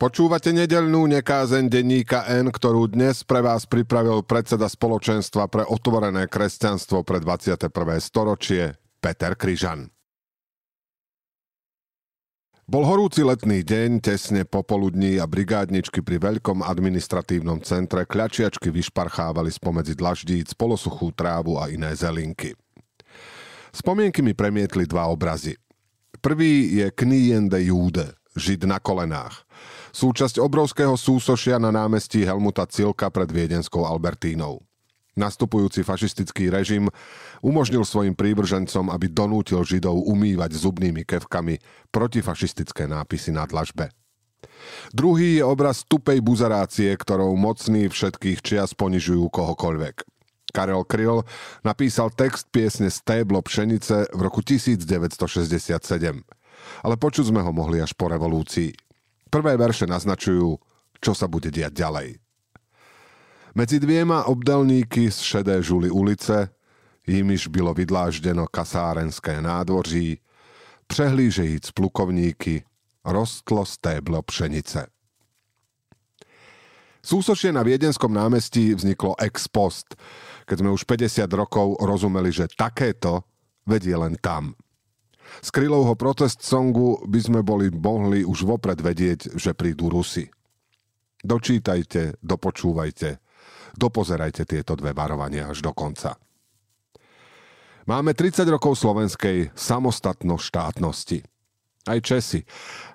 [0.00, 7.04] Počúvate nedelnú nekázeň denníka N, ktorú dnes pre vás pripravil predseda spoločenstva pre otvorené kresťanstvo
[7.04, 7.68] pre 21.
[8.00, 9.92] storočie Peter Kryžan.
[12.64, 20.00] Bol horúci letný deň, tesne popoludní a brigádničky pri veľkom administratívnom centre kľačiačky vyšparchávali spomedzi
[20.00, 22.56] dlaždíc polosuchú trávu a iné zelinky.
[23.68, 25.60] Spomienky mi premietli dva obrazy.
[26.24, 29.44] Prvý je Knien de Jude, Žid na kolenách.
[29.90, 34.62] Súčasť obrovského súsošia na námestí Helmuta Cilka pred viedenskou Albertínou.
[35.18, 36.86] Nastupujúci fašistický režim
[37.42, 41.58] umožnil svojim prívržencom, aby donútil Židov umývať zubnými kevkami
[41.90, 43.90] protifašistické nápisy na dlažbe.
[44.94, 50.06] Druhý je obraz tupej buzarácie, ktorou mocní všetkých čias ponižujú kohokoľvek.
[50.54, 51.22] Karel Kryl
[51.66, 56.22] napísal text piesne Stéblo pšenice v roku 1967
[56.84, 58.89] ale počuť sme ho mohli až po revolúcii.
[59.30, 60.58] Prvé verše naznačujú,
[60.98, 62.08] čo sa bude diať ďalej.
[63.54, 66.50] Medzi dviema obdelníky z šedé žuly ulice,
[67.06, 70.18] jimiž bylo vydláždeno kasárenské nádvoří,
[70.86, 72.62] přehlížejíc plukovníky,
[73.06, 74.86] rostlo stéblo pšenice.
[77.00, 79.96] Súsošie na Viedenskom námestí vzniklo ex post,
[80.44, 83.24] keď sme už 50 rokov rozumeli, že takéto
[83.64, 84.52] vedie len tam–
[85.38, 90.26] z Krylovho protest songu by sme boli mohli už vopred vedieť, že prídu Rusy.
[91.20, 93.20] Dočítajte, dopočúvajte,
[93.78, 96.18] dopozerajte tieto dve varovania až do konca.
[97.88, 101.24] Máme 30 rokov slovenskej samostatno štátnosti.
[101.88, 102.44] Aj Česi,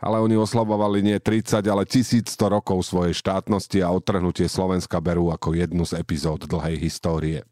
[0.00, 5.52] ale oni oslavovali nie 30, ale 1100 rokov svojej štátnosti a odtrhnutie Slovenska berú ako
[5.52, 7.44] jednu z epizód dlhej histórie.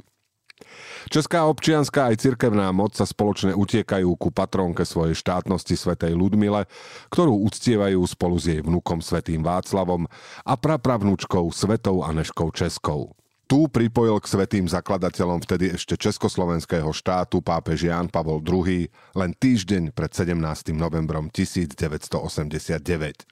[1.09, 6.69] Česká občianská aj cirkevná moc sa spoločne utiekajú ku patrónke svojej štátnosti svetej Ludmile,
[7.09, 10.05] ktorú uctievajú spolu s jej vnukom svetým Václavom
[10.45, 13.17] a prapravnúčkou svetou Aneškou Českou.
[13.49, 18.85] Tu pripojil k svetým zakladateľom vtedy ešte československého štátu pápež Ján Pavol II
[19.17, 20.37] len týždeň pred 17.
[20.77, 23.25] novembrom 1989.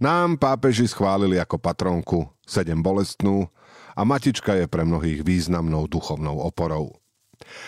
[0.00, 3.48] Nám pápeži schválili ako patronku sedem bolestnú,
[3.96, 6.96] a matička je pre mnohých významnou duchovnou oporou.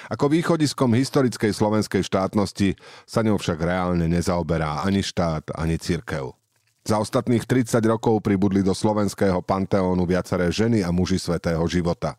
[0.09, 6.31] Ako východiskom historickej slovenskej štátnosti sa ňou však reálne nezaoberá ani štát, ani církev.
[6.84, 12.15] Za ostatných 30 rokov pribudli do slovenského panteónu viaceré ženy a muži svetého života.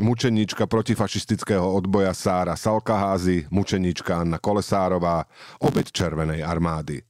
[0.00, 5.28] Mučeníčka protifašistického odboja Sára Salkaházy, mučeníčka Anna Kolesárová,
[5.60, 7.04] obeď Červenej armády.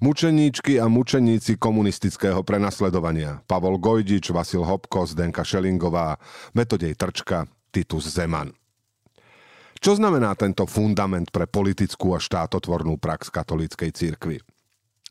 [0.00, 3.40] Mučeníčky a mučeníci komunistického prenasledovania.
[3.46, 6.16] Pavol Gojdič, Vasil Hopko, Zdenka Šelingová,
[6.56, 8.52] Metodej Trčka, Titus Zeman.
[9.82, 14.38] Čo znamená tento fundament pre politickú a štátotvornú prax katolíckej cirkvi?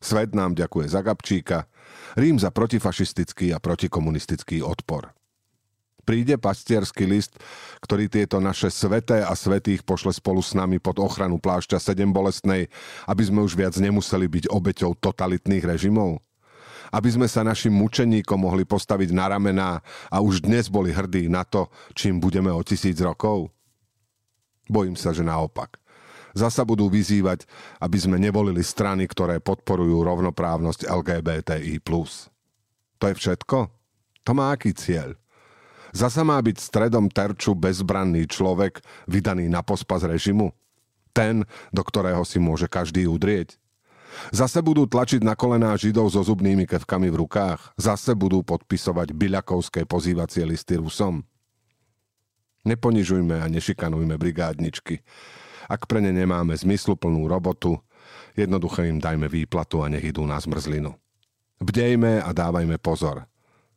[0.01, 1.69] Svet nám ďakuje za Gabčíka,
[2.17, 5.11] Rím za protifašistický a protikomunistický odpor
[6.11, 7.39] príde pastierský list,
[7.79, 12.67] ktorý tieto naše sveté a svetých pošle spolu s nami pod ochranu plášťa sedem bolestnej,
[13.07, 16.19] aby sme už viac nemuseli byť obeťou totalitných režimov?
[16.91, 19.79] Aby sme sa našim mučeníkom mohli postaviť na ramená
[20.11, 23.47] a už dnes boli hrdí na to, čím budeme o tisíc rokov?
[24.67, 25.79] Bojím sa, že naopak.
[26.35, 27.47] Zasa budú vyzývať,
[27.79, 31.79] aby sme nevolili strany, ktoré podporujú rovnoprávnosť LGBTI+.
[32.99, 33.57] To je všetko?
[34.27, 35.15] To má aký cieľ?
[35.91, 38.79] Zasa má byť stredom terču bezbranný človek,
[39.11, 40.55] vydaný na pospas režimu?
[41.11, 41.43] Ten,
[41.75, 43.59] do ktorého si môže každý udrieť?
[44.31, 47.75] Zase budú tlačiť na kolená Židov so zubnými kevkami v rukách?
[47.79, 51.23] Zase budú podpisovať byľakovské pozývacie listy Rusom?
[52.67, 55.03] Neponižujme a nešikanujme brigádničky.
[55.71, 57.79] Ak pre ne nemáme zmysluplnú robotu,
[58.35, 60.91] jednoducho im dajme výplatu a nech idú na zmrzlinu.
[61.63, 63.23] Bdejme a dávajme pozor–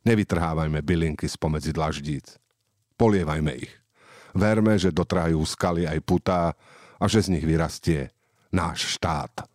[0.05, 2.37] Nevytrhávajme bylinky spomedzi dlaždíc.
[2.93, 3.73] Polievajme ich.
[4.37, 6.53] Verme, že dotrajú skaly aj putá
[7.01, 8.13] a že z nich vyrastie
[8.53, 9.49] náš štát.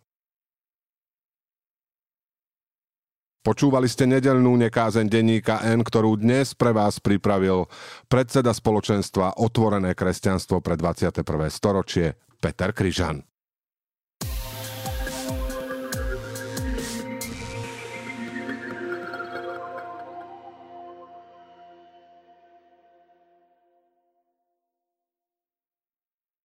[3.41, 7.65] Počúvali ste nedelnú nekázeň denníka N, ktorú dnes pre vás pripravil
[8.05, 11.25] predseda spoločenstva Otvorené kresťanstvo pre 21.
[11.49, 13.30] storočie Peter Kryžan.